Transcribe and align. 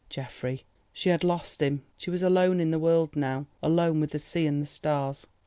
Geoffrey! 0.09 0.63
she 0.91 1.09
had 1.09 1.23
lost 1.23 1.61
him; 1.61 1.83
she 1.95 2.09
was 2.09 2.23
alone 2.23 2.59
in 2.59 2.71
the 2.71 2.79
world 2.79 3.15
now—alone 3.15 3.99
with 3.99 4.09
the 4.09 4.17
sea 4.17 4.47
and 4.47 4.59
the 4.59 4.65
stars. 4.65 5.27